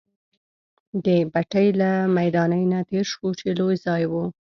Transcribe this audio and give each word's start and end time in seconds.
د 1.05 1.07
بټۍ 1.31 1.67
له 1.81 1.91
میدانۍ 2.17 2.63
نه 2.71 2.79
تېر 2.89 3.05
شوو، 3.11 3.29
چې 3.39 3.47
لوی 3.59 3.75
ځای 3.85 4.03
وو. 4.11 4.23